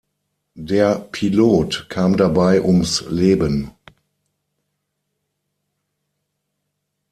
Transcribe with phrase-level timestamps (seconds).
[0.57, 3.69] Der Pilot kam dabei ums Leben.